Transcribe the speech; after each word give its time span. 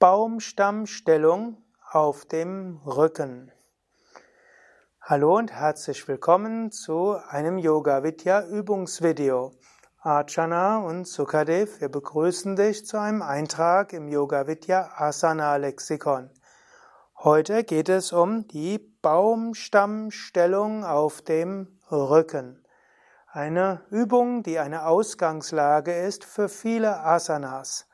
Baumstammstellung 0.00 1.62
auf 1.92 2.24
dem 2.24 2.80
Rücken. 2.86 3.52
Hallo 5.02 5.36
und 5.36 5.52
herzlich 5.52 6.08
willkommen 6.08 6.72
zu 6.72 7.18
einem 7.28 7.58
Yoga 7.58 8.02
Vidya 8.02 8.46
Übungsvideo. 8.46 9.52
Archana 9.98 10.78
und 10.78 11.06
Sukadev, 11.06 11.82
wir 11.82 11.90
begrüßen 11.90 12.56
dich 12.56 12.86
zu 12.86 12.98
einem 12.98 13.20
Eintrag 13.20 13.92
im 13.92 14.08
Yoga 14.08 14.46
Vidya 14.46 14.88
Asana 14.96 15.56
Lexikon. 15.56 16.30
Heute 17.18 17.62
geht 17.62 17.90
es 17.90 18.14
um 18.14 18.48
die 18.48 18.78
Baumstammstellung 18.78 20.82
auf 20.82 21.20
dem 21.20 21.78
Rücken. 21.92 22.64
Eine 23.26 23.82
Übung, 23.90 24.44
die 24.44 24.60
eine 24.60 24.86
Ausgangslage 24.86 25.92
ist 25.92 26.24
für 26.24 26.48
viele 26.48 27.00
Asanas. 27.00 27.86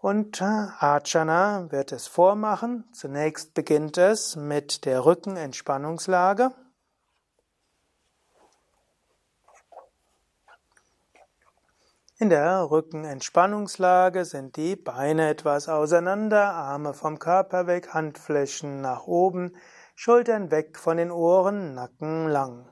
Und 0.00 0.40
Archana 0.40 1.70
wird 1.70 1.90
es 1.90 2.06
vormachen. 2.06 2.84
Zunächst 2.92 3.54
beginnt 3.54 3.98
es 3.98 4.36
mit 4.36 4.84
der 4.84 5.04
Rückenentspannungslage. 5.04 6.52
In 12.20 12.30
der 12.30 12.70
Rückenentspannungslage 12.70 14.24
sind 14.24 14.56
die 14.56 14.76
Beine 14.76 15.28
etwas 15.28 15.68
auseinander, 15.68 16.52
Arme 16.52 16.94
vom 16.94 17.18
Körper 17.18 17.66
weg, 17.66 17.94
Handflächen 17.94 18.80
nach 18.80 19.06
oben, 19.06 19.56
Schultern 19.94 20.50
weg 20.50 20.78
von 20.78 20.96
den 20.96 21.10
Ohren, 21.12 21.74
Nacken 21.74 22.28
lang. 22.28 22.68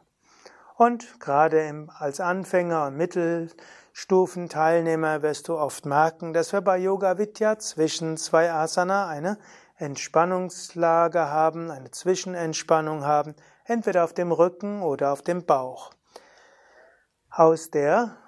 Und 0.77 1.21
gerade 1.21 1.87
als 1.99 2.21
Anfänger 2.21 2.87
und 2.87 2.97
Mittel 2.97 3.51
Stufenteilnehmer 3.95 5.23
wirst 5.23 5.49
du 5.49 5.57
oft 5.57 5.87
merken, 5.87 6.35
dass 6.35 6.53
wir 6.53 6.61
bei 6.61 6.77
Yoga 6.77 7.17
Vidya 7.17 7.59
zwischen 7.59 8.19
zwei 8.19 8.53
Asana 8.53 9.09
eine 9.09 9.39
Entspannungslage 9.77 11.31
haben, 11.31 11.71
eine 11.71 11.91
Zwischenentspannung 11.91 13.07
haben, 13.07 13.35
entweder 13.65 14.05
auf 14.05 14.13
dem 14.13 14.33
Rücken 14.33 14.83
oder 14.83 15.13
auf 15.13 15.23
dem 15.23 15.47
Bauch. 15.47 15.93
Aus 17.31 17.71
der 17.71 18.19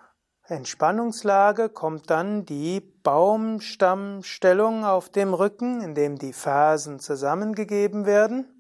Entspannungslage 0.44 1.68
kommt 1.68 2.08
dann 2.08 2.46
die 2.46 2.80
Baumstammstellung 2.80 4.86
auf 4.86 5.10
dem 5.10 5.34
Rücken, 5.34 5.82
in 5.82 5.94
dem 5.94 6.16
die 6.16 6.32
Fersen 6.32 6.98
zusammengegeben 6.98 8.06
werden 8.06 8.57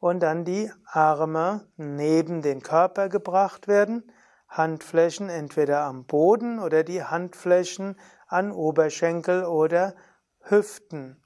und 0.00 0.20
dann 0.20 0.44
die 0.44 0.70
Arme 0.84 1.66
neben 1.76 2.42
den 2.42 2.62
Körper 2.62 3.08
gebracht 3.08 3.68
werden 3.68 4.10
Handflächen 4.48 5.28
entweder 5.28 5.82
am 5.82 6.04
Boden 6.04 6.58
oder 6.58 6.82
die 6.82 7.04
Handflächen 7.04 7.96
an 8.26 8.50
Oberschenkel 8.50 9.44
oder 9.44 9.94
Hüften, 10.40 11.22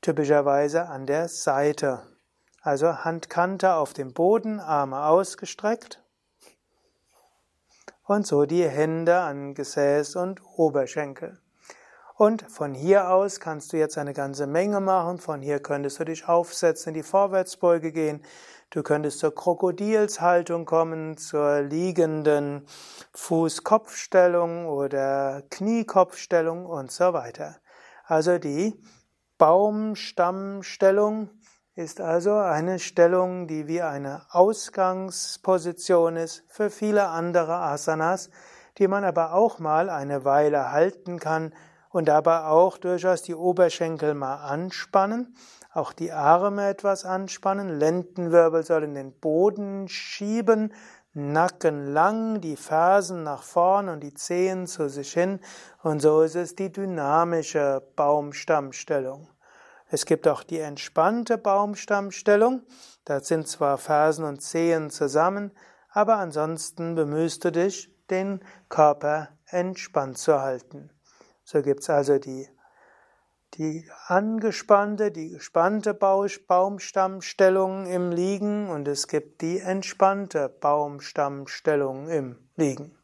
typischerweise 0.00 0.88
an 0.88 1.06
der 1.06 1.28
Seite. 1.28 2.02
Also 2.60 3.04
Handkante 3.04 3.74
auf 3.74 3.92
dem 3.92 4.12
Boden, 4.12 4.58
Arme 4.58 5.04
ausgestreckt 5.04 6.02
und 8.02 8.26
so 8.26 8.44
die 8.44 8.68
Hände 8.68 9.20
an 9.20 9.54
Gesäß 9.54 10.16
und 10.16 10.42
Oberschenkel. 10.56 11.40
Und 12.16 12.42
von 12.48 12.74
hier 12.74 13.10
aus 13.10 13.40
kannst 13.40 13.72
du 13.72 13.76
jetzt 13.76 13.98
eine 13.98 14.12
ganze 14.12 14.46
Menge 14.46 14.78
machen. 14.78 15.18
Von 15.18 15.42
hier 15.42 15.58
könntest 15.58 15.98
du 15.98 16.04
dich 16.04 16.28
aufsetzen, 16.28 16.90
in 16.90 16.94
die 16.94 17.02
Vorwärtsbeuge 17.02 17.90
gehen. 17.90 18.22
Du 18.70 18.84
könntest 18.84 19.18
zur 19.18 19.34
Krokodilshaltung 19.34 20.64
kommen, 20.64 21.16
zur 21.16 21.62
liegenden 21.62 22.66
Fußkopfstellung 23.14 24.66
oder 24.66 25.42
Kniekopfstellung 25.50 26.66
und 26.66 26.92
so 26.92 27.12
weiter. 27.12 27.56
Also 28.04 28.38
die 28.38 28.80
Baumstammstellung 29.36 31.30
ist 31.74 32.00
also 32.00 32.36
eine 32.36 32.78
Stellung, 32.78 33.48
die 33.48 33.66
wie 33.66 33.82
eine 33.82 34.24
Ausgangsposition 34.30 36.14
ist 36.14 36.44
für 36.46 36.70
viele 36.70 37.08
andere 37.08 37.56
Asanas, 37.56 38.30
die 38.78 38.86
man 38.86 39.02
aber 39.02 39.34
auch 39.34 39.58
mal 39.58 39.90
eine 39.90 40.24
Weile 40.24 40.70
halten 40.70 41.18
kann, 41.18 41.52
und 41.94 42.06
dabei 42.06 42.42
auch 42.46 42.76
durchaus 42.76 43.22
die 43.22 43.36
Oberschenkel 43.36 44.14
mal 44.14 44.38
anspannen, 44.38 45.36
auch 45.72 45.92
die 45.92 46.10
Arme 46.10 46.68
etwas 46.68 47.04
anspannen, 47.04 47.78
Lendenwirbel 47.78 48.64
in 48.82 48.94
den 48.94 49.12
Boden 49.12 49.86
schieben, 49.86 50.74
Nacken 51.12 51.92
lang, 51.92 52.40
die 52.40 52.56
Fersen 52.56 53.22
nach 53.22 53.44
vorn 53.44 53.88
und 53.88 54.00
die 54.00 54.12
Zehen 54.12 54.66
zu 54.66 54.88
sich 54.88 55.12
hin 55.12 55.38
und 55.84 56.02
so 56.02 56.22
ist 56.22 56.34
es 56.34 56.56
die 56.56 56.72
dynamische 56.72 57.80
Baumstammstellung. 57.94 59.28
Es 59.88 60.04
gibt 60.04 60.26
auch 60.26 60.42
die 60.42 60.58
entspannte 60.58 61.38
Baumstammstellung, 61.38 62.62
da 63.04 63.20
sind 63.20 63.46
zwar 63.46 63.78
Fersen 63.78 64.24
und 64.24 64.42
Zehen 64.42 64.90
zusammen, 64.90 65.52
aber 65.90 66.16
ansonsten 66.16 66.96
bemühst 66.96 67.44
du 67.44 67.52
dich, 67.52 67.88
den 68.10 68.40
Körper 68.68 69.28
entspannt 69.46 70.18
zu 70.18 70.40
halten. 70.40 70.90
So 71.44 71.62
gibt's 71.62 71.90
also 71.90 72.18
die, 72.18 72.48
die 73.54 73.88
angespannte, 74.06 75.10
die 75.10 75.30
gespannte 75.30 75.94
Baumstammstellung 75.94 77.86
im 77.86 78.10
Liegen 78.10 78.70
und 78.70 78.88
es 78.88 79.08
gibt 79.08 79.42
die 79.42 79.60
entspannte 79.60 80.48
Baumstammstellung 80.48 82.08
im 82.08 82.38
Liegen. 82.56 82.96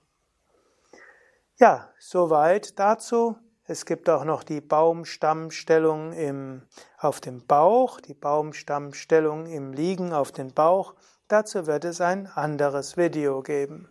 Ja, 1.58 1.90
soweit 1.98 2.78
dazu. 2.78 3.36
Es 3.64 3.84
gibt 3.84 4.08
auch 4.08 4.24
noch 4.24 4.42
die 4.42 4.62
Baumstammstellung 4.62 6.12
im, 6.14 6.62
auf 6.98 7.20
dem 7.20 7.46
Bauch, 7.46 8.00
die 8.00 8.14
Baumstammstellung 8.14 9.46
im 9.46 9.72
Liegen 9.72 10.12
auf 10.12 10.32
den 10.32 10.52
Bauch. 10.52 10.94
Dazu 11.28 11.66
wird 11.68 11.84
es 11.84 12.00
ein 12.00 12.26
anderes 12.26 12.96
Video 12.96 13.42
geben. 13.42 13.88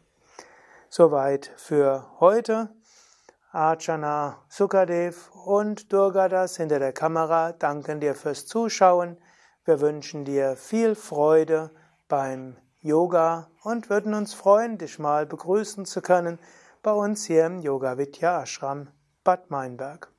Soweit 0.89 1.53
für 1.55 2.07
heute. 2.19 2.69
Archana 3.51 4.43
Sukadev 4.47 5.31
und 5.43 5.91
Durgadas 5.91 6.57
hinter 6.57 6.77
der 6.77 6.93
Kamera 6.93 7.51
danken 7.53 7.99
dir 7.99 8.13
fürs 8.13 8.45
Zuschauen. 8.45 9.17
Wir 9.65 9.81
wünschen 9.81 10.23
dir 10.23 10.55
viel 10.55 10.93
Freude 10.93 11.71
beim 12.07 12.57
Yoga 12.79 13.49
und 13.63 13.89
würden 13.89 14.13
uns 14.13 14.35
freuen, 14.35 14.77
dich 14.77 14.99
mal 14.99 15.25
begrüßen 15.25 15.85
zu 15.85 16.03
können 16.03 16.37
bei 16.83 16.91
uns 16.91 17.25
hier 17.25 17.47
im 17.47 17.59
Yoga 17.59 17.97
Vidya 17.97 18.43
Ashram 18.43 18.89
Bad 19.23 19.49
Meinberg. 19.49 20.11